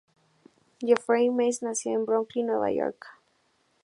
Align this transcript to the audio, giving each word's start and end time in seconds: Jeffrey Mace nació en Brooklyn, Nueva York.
Jeffrey 0.83 1.29
Mace 1.29 1.63
nació 1.63 1.91
en 1.91 2.05
Brooklyn, 2.07 2.47
Nueva 2.47 2.71
York. 2.71 3.05